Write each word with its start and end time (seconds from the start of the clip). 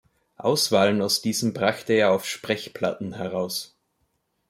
Auswahlen 0.37 0.99
aus 0.99 1.21
diesen 1.21 1.53
brachte 1.53 1.93
er 1.93 2.11
auf 2.11 2.25
Sprechplatten 2.25 3.13
heraus. 3.13 3.77